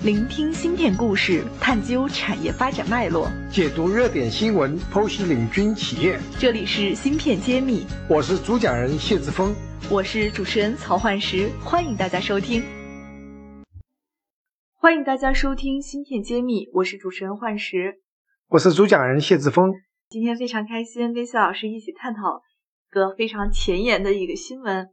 [0.00, 6.18] 聆听芯片故事，探究产业发展脉络，解读热点新闻，剖析领军企业。
[6.40, 9.54] 这里是芯片揭秘，我是主讲人谢志峰，
[9.88, 12.64] 我是主持人曹焕石，欢迎大家收听。
[14.74, 18.00] 欢迎大家收听芯片揭秘，我是主持人焕石，
[18.48, 19.72] 我是主讲人谢志峰。
[20.08, 22.42] 今天非常开心，跟谢老师一起探讨
[22.90, 24.86] 一个非常前沿的一个新闻。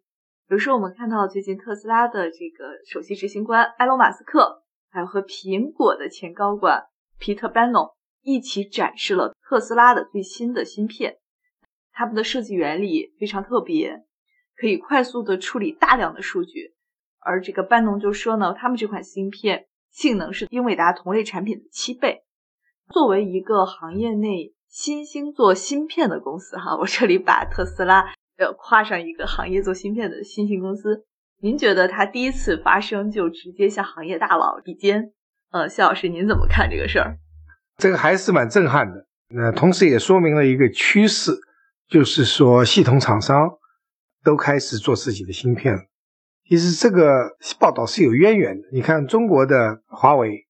[0.47, 4.65] 比如说，我们看到最近特斯拉的这个首席执行官埃隆·马斯克。
[4.89, 6.85] 还和苹果的前高管
[7.17, 7.89] 皮特·班农
[8.21, 11.17] 一起展示了特斯拉的最新的芯片，
[11.91, 14.03] 他们的设计原理非常特别，
[14.55, 16.73] 可以快速的处理大量的数据。
[17.19, 22.23] 而这个班农就说呢，他们这款芯片性能是英伟达同类产品的七倍。
[22.91, 31.05] 作为一个行业内新兴做芯片的公司，哈，我这里把特斯拉呃跨上一个行业做芯片的新兴公司。
[31.41, 35.13] 您觉得他第一次发生就直接向行业大佬比肩？
[35.51, 37.17] 呃，谢老师您怎么看这个事儿？
[37.77, 39.07] 这个还是蛮震撼的。
[39.29, 41.31] 那同时也说明了一个趋势，
[41.87, 43.49] 就是说系统厂商
[44.21, 45.79] 都开始做自己的芯片了。
[46.49, 48.67] 其实这个报道是有渊源的。
[48.73, 50.45] 你看中国的华为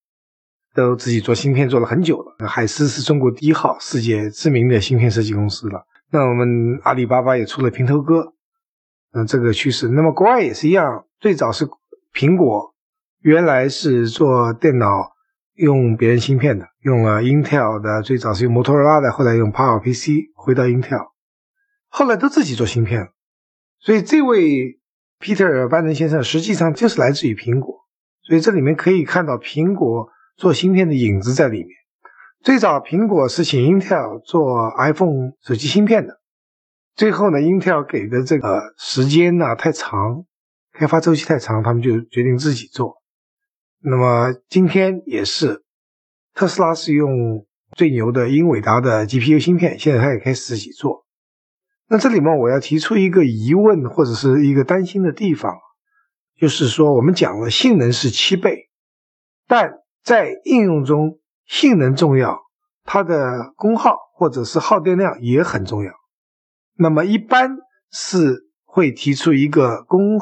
[0.73, 5.85] 都自己做芯片做了很久了，海思是中国第一号世界知名的芯片设计公司了。
[6.11, 8.33] 那我们阿里巴巴也出了平头哥。
[9.11, 11.05] 嗯，这个趋势，那么国外也是一样。
[11.19, 11.67] 最早是
[12.13, 12.75] 苹果，
[13.21, 15.13] 原来是做电脑
[15.55, 21.07] 用别人芯片的，用了 Intel 的，最早是用摩托罗拉的，后来用 PowerPC 回到 Intel，
[21.89, 23.07] 后来都自己做芯片了。
[23.79, 24.79] 所以这位
[25.19, 27.75] Peter 班农先生实际上就是来自于苹果，
[28.21, 31.69] 所以这里面可以看到苹果做芯片的影子在里面。
[32.41, 36.19] 最早苹果是请 Intel 做 iPhone 手机芯片的。
[36.99, 40.25] 最后呢，Intel 给的这个时间呢太长，
[40.73, 42.97] 开发周期太长，他们就决定自己做。
[43.81, 45.63] 那么今天也是，
[46.33, 51.05] 特斯拉是用最牛的英伟达的 GPU 芯片，现在他也开始自己做。
[51.87, 55.55] 那这里面我要提出一个疑问或者是一个担心的地方，
[56.37, 58.69] 就是说我们讲了性能是七倍，
[59.47, 59.71] 但
[60.03, 62.41] 在应用中性能重要，
[62.83, 65.93] 它的功耗或者是耗电量也很重要。
[66.81, 67.57] 那么一般
[67.91, 70.17] 是会提出一个功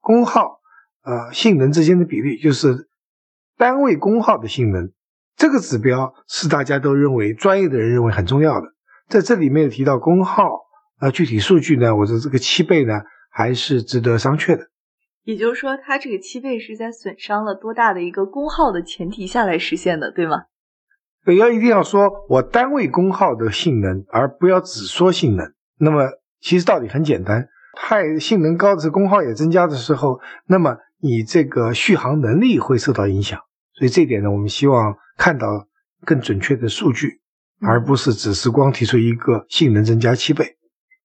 [0.00, 0.60] 功耗
[1.02, 2.88] 呃性能之间的比率，就是
[3.58, 4.90] 单位功耗的性能，
[5.36, 8.68] 这个指标是大家都认为专业的人认为很重要的。
[9.08, 10.60] 在这里面提到功耗
[11.00, 14.68] 呃，具体数据呢，我的这个七倍呢还是值得商榷的。
[15.24, 20.44] 也就是说，它这个七倍是在损伤了多大的一个功耗的前提下来实现的，对吗？
[21.26, 25.52] 对，要一定要说我单位功耗的性能，而不要只说性能。
[25.80, 26.10] 那么
[26.40, 33.40] 其实道理很简单，太性能高的是功耗也增加的时候，那么你这个续航能力会受到影响。
[33.72, 35.46] 所以这一点呢，我们希望看到
[36.04, 37.22] 更准确的数据，
[37.60, 40.58] 而不是只是光提出一个性能增加七倍。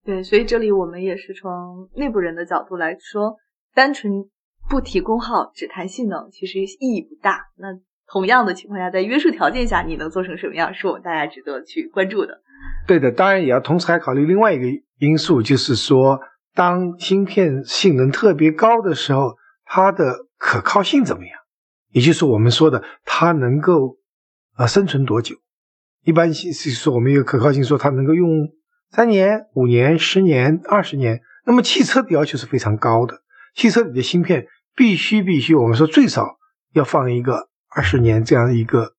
[0.04, 3.38] 对，所以这里我们也是从内部人的角度来说，
[3.74, 4.12] 单纯
[4.70, 7.46] 不提功耗只谈性能，其实意义不大。
[7.56, 7.70] 那
[8.08, 12.42] 同样的情况下，在约束条件下，你能做成什么样，是我们大家值得去关注的。
[12.88, 14.66] 对的，当然也要同时还考虑另外一个
[15.00, 16.20] 因素，就是说，
[16.54, 21.34] 当芯片性能特别高的时候，它的可靠性怎么样？
[21.92, 23.98] 也就是我们说的，它能够
[24.56, 25.36] 啊生存多久？
[26.04, 28.50] 一般是说我们一个可靠性，说它能够用
[28.92, 31.22] 三年、五年、十年、二十年。
[31.46, 33.22] 那么汽车的要求是非常高的，
[33.56, 36.38] 汽车里的芯片必须必须，我们说最少
[36.74, 38.94] 要放一个二十年这样一个。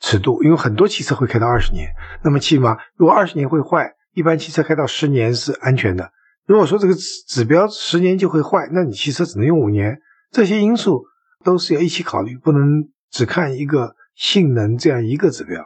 [0.00, 1.92] 尺度，因为很多汽车会开到二十年，
[2.22, 6.12] 那么起码如果二十年会坏，一般汽车开到十年是安全的。
[6.46, 9.98] 如果说这个指指标十年就会坏，那你汽车只能用五年。
[10.30, 11.02] 这些因素
[11.42, 15.64] 都是要一起考虑，不能只看一个性能这样一个指标。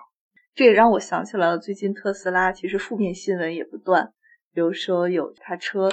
[0.54, 4.14] 这也让我想起来了最近特斯拉其实负面新闻也不断，
[4.54, 5.92] 比如说有它车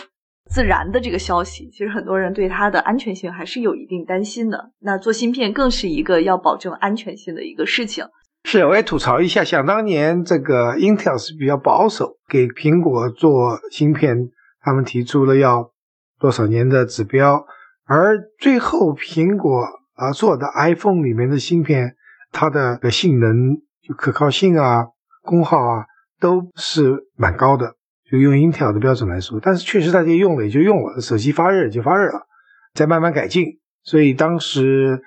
[0.50, 4.72] 自燃的这个消息，其实很多人对它的安全性还是有一定担心的。
[4.80, 8.06] 那做芯片更是一个要保证安全性的一个事情。
[8.46, 14.30] 是，我也吐槽一下，想当年这个 Intel 是比较保守，给苹果做芯片，
[14.62, 15.72] 他们提出了要
[16.20, 17.46] 多少年的指标，
[17.86, 21.96] 而最后苹果啊做的 iPhone 里面的芯片，
[22.32, 23.58] 它的性能、
[23.98, 24.88] 可靠性啊、
[25.22, 25.86] 功耗啊
[26.20, 27.76] 都是蛮高的，
[28.12, 32.28] 就用 Intel 的标准来说，但是确实大家用了也就用了，手机发热也就发热了，
[32.74, 35.02] 再慢慢改进，所以当时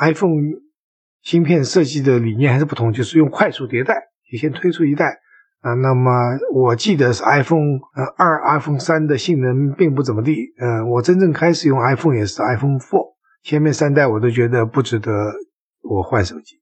[0.00, 0.66] iPhone。
[1.20, 3.94] 芯片设计的理念还是不同，就是用快速迭代，
[4.30, 5.18] 就先推出一代
[5.60, 5.74] 啊。
[5.74, 6.10] 那么
[6.54, 10.54] 我记得是 iPhone 呃二、iPhone 三的性能并不怎么地。
[10.58, 15.34] 嗯，我真正开始用 iPhone 也是 iPhone Four，前面三代我都觉得不值得
[15.82, 16.60] 我换手机。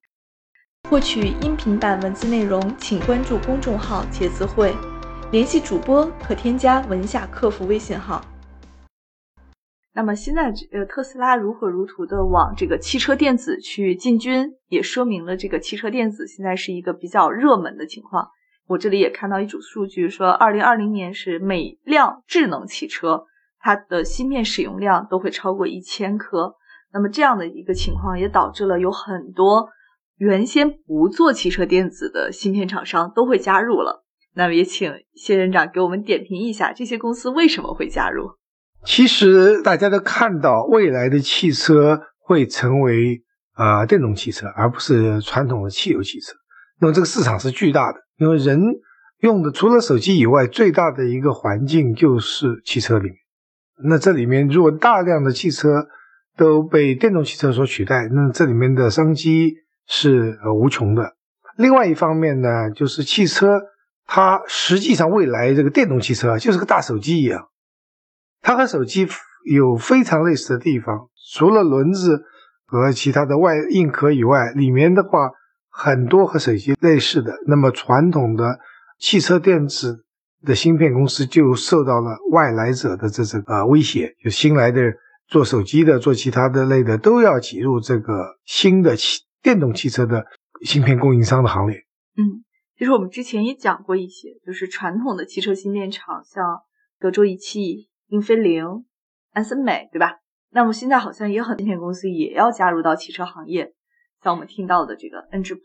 [0.88, 4.74] 获取音频版文字内容，请关注公众号“茄子会”，
[5.32, 8.24] 联系主播可添加文夏客服微信号。
[9.92, 18.28] 那么现在，呃，特斯拉如火如荼的往这个汽车电子去进军，也说明了这个汽车电子现在是一个比较热门的情况。
[18.68, 23.24] 我这里也看到一组数据，说二零二零年是每辆智能汽车
[23.58, 26.54] 它的芯片使用量都会超过一千颗。
[26.92, 29.70] 那么这样的一个情况也导致了有很多
[30.18, 34.05] 原先不做汽车电子的芯片厂商都会加入了。
[34.36, 38.28] 那么也请谢院长给我们点评一下这些公司为什么会加入。
[38.84, 43.22] 其实大家都看到，未来的汽车会成为
[43.54, 46.34] 啊电动汽车，而不是传统的汽油汽车。
[46.78, 48.60] 那么这个市场是巨大的，因为人
[49.20, 53.16] 用的除了手机以外，最大的一个环境就是汽车里面。
[53.88, 55.88] 那这里面如果大量的汽车
[56.36, 59.54] 都被电动汽车所取代，那这里面的商机
[59.86, 61.14] 是呃无穷的。
[61.56, 63.58] 另外一方面呢，就是汽车
[64.06, 67.48] 它实际上未来这个电动汽车就是个大手机一样。
[68.40, 69.08] 它和手机
[69.44, 72.22] 有非常类似的地方，除了轮子
[72.64, 75.30] 和其他的外硬壳以外，里面的话
[75.68, 77.34] 很多和手机类似的。
[77.46, 78.58] 那么传统的
[78.98, 80.04] 汽车电子
[80.42, 84.80] 的芯片公司就受到了外来者的这种呃威胁，就新来的
[85.26, 90.24] 做手机的、做其他的类的都要挤入这个新的汽电动汽车的
[90.62, 91.76] 芯片供应商的行列。
[92.16, 92.44] 嗯，
[92.78, 96.60] 其实我们之前也讲过一些，就是传统的汽车芯片厂，像
[96.98, 97.88] 德州仪器。
[98.08, 98.84] 英飞凌、
[99.32, 100.20] 安森美，对吧？
[100.52, 103.72] 那么现在好像也很芯片公司也要加入到汽车行业，
[104.22, 105.60] 像我们听到的这个恩智浦，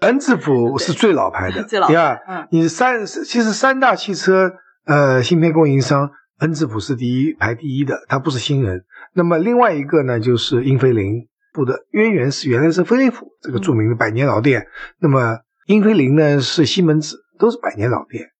[0.00, 1.86] 恩智浦是最老牌的， 最老。
[1.86, 4.50] 第二，嗯，你三其实三大汽车
[4.84, 6.10] 呃芯片供应商，
[6.40, 8.84] 恩智浦是第一排第一的，它不是新人。
[9.14, 14.66] 那么另外一个呢，就是英飞凌，不的渊源是原来是飞利浦这个著名的百年老店。
[14.98, 15.38] 那么
[15.70, 18.32] 英飞凌呢是西门子，都是百年老店。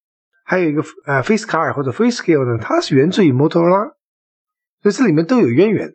[0.43, 3.85] 还有一个呃，Face Car 或者 Face Scale 呢，它是源自于摩托罗拉，
[4.81, 5.93] 所以这里面都有渊源。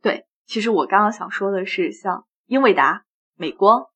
[0.00, 3.02] 对，其实我刚刚想说的是，像英伟达、
[3.36, 3.86] 美光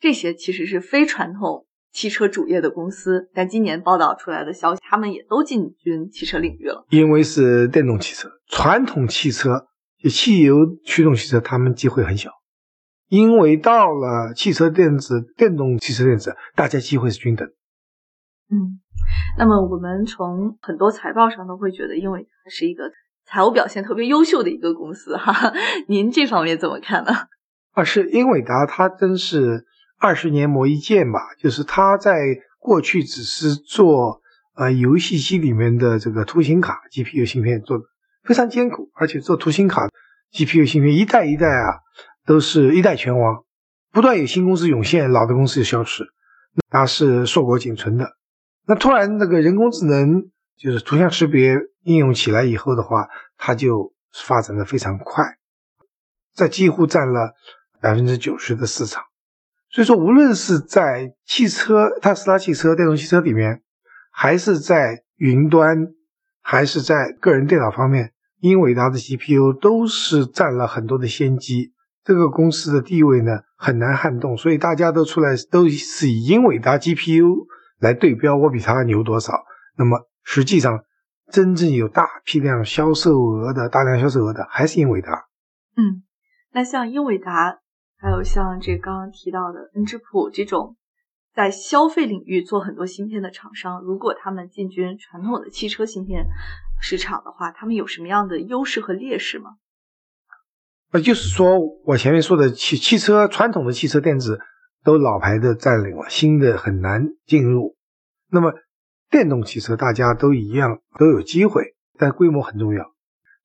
[0.00, 6.84] 这些其实是非传统汽车主业的公司，但今年报道出来的消息，他们也都进军汽车领域了。
[6.90, 9.68] 因为是电动汽车，传统汽车
[10.02, 12.32] 就汽油驱动汽车，他们机会很小。
[13.12, 17.46] 因为到了汽车电子、电动汽车电子，大家机会是均等。
[18.48, 18.80] 嗯。
[19.36, 22.84] 那么我们从很多财报上都会觉得，因为它是一个
[23.26, 25.52] 财务表现特别优秀的一个公司哈。
[25.88, 27.12] 您这方面怎么看呢？
[27.72, 29.66] 啊，是英伟达，它真是
[29.98, 31.20] 二十年磨一剑吧？
[31.38, 32.18] 就是它在
[32.58, 34.22] 过去只是做
[34.54, 37.84] 呃游戏机里面的这个图形卡 GPU 芯片，做的
[38.22, 39.86] 非常艰苦，而且做图形卡
[40.32, 41.80] GPU 芯片一代一代啊，
[42.24, 43.44] 都是一代拳王，
[43.90, 46.04] 不断有新公司涌现，老的公司消失，
[46.70, 48.16] 它是硕果仅存的。
[48.66, 55.24] 那突然，那个人工智能就是图像识别应用起来以后的话，它就发展的非常快，
[56.32, 57.34] 在几乎占了
[57.80, 59.02] 百分之九十的市场。
[59.70, 63.62] 所以说，无论是在汽车、特斯拉汽车、电动汽车里面，
[64.12, 65.88] 还是在云端，
[66.40, 71.72] 还是在个人电脑方面，英伟达的 GPU 都是占了很多的先机。
[72.04, 77.46] 这个公司的地位呢，很难撼动，所以大家都出来都是以英伟达 GPU。
[77.78, 79.32] 来对标我比他牛多少？
[79.76, 80.84] 那么实际上，
[81.32, 85.26] 真正有大批量销售额的、大量销售额的还是英伟达。
[85.76, 86.04] 嗯，
[86.52, 87.58] 那像英伟达，
[87.98, 90.76] 还有像这刚刚提到的恩智浦这种
[91.34, 96.26] 在消费领域做很多芯片的厂商，如果他们进军传统的汽车芯片
[96.80, 99.56] 市场的话，他们有什么样的优势和劣势吗？
[100.92, 104.38] 呃，就是说我前面说的汽汽车传统的汽车电子。
[104.84, 107.76] 都老牌的占领了，新的很难进入。
[108.32, 108.52] 那么
[109.08, 112.92] 电动汽车大家都一样都有机会，但规模很重要。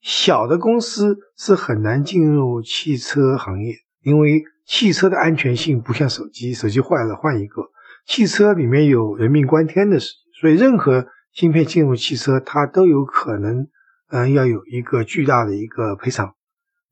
[0.02, 7.70] 小的公司是很难进入汽车行业，因为汽车的安全性不像手机，手机坏了换一个。
[8.08, 13.68] 汽车里面有人命关天的事情，所以任何芯片进入汽车，它都有可能，
[14.10, 16.34] 嗯，要有一个巨大的一个赔偿。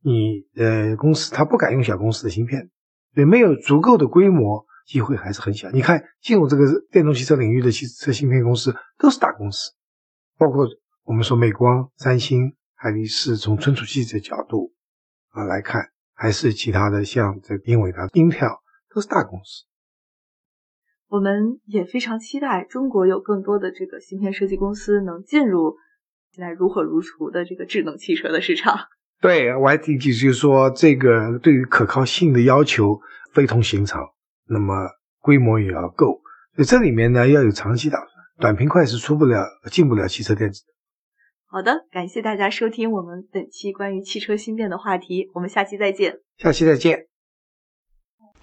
[0.06, 2.70] 你呃公司它不敢用小公司的芯片。
[3.16, 5.72] 对，没有足够的规模，机会还是很小。
[5.72, 9.72] 你看，进入这个电动汽车领域的汽车芯片公司都是大公司，
[10.38, 10.68] 包括
[11.06, 14.74] 我们说美光、三星、海力士，从存储器的角度
[15.30, 18.60] 啊来看，还是其他的像这个英伟达、Intel
[18.94, 19.64] 都是大公司。
[21.08, 25.78] 我们也非常期待中国有更多的这个芯片设计公司能进入
[26.32, 28.88] 现在如火如荼的这个智能汽车的市场。
[29.22, 33.00] 对，我还提及就是说，这个对于可靠性的要求
[33.34, 34.04] 非同寻常，
[34.48, 34.74] 那么
[35.20, 36.22] 规模也要够。
[36.56, 40.74] 所以这里面呢要有长期打算，短平快是出不了、进不了汽车电子的。
[41.48, 46.20] 好的，感谢大家收听我们本期关于汽车芯片的话题，我们下期再见。
[46.38, 47.08] 下期再见。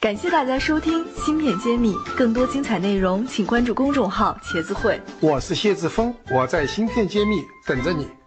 [0.01, 5.01] 感谢大家收听《芯片揭秘》，更多精彩内容请关注公众号“茄子会”。
[5.23, 7.37] 我是谢志峰，我在芯片揭秘
[7.67, 8.22] 等着你。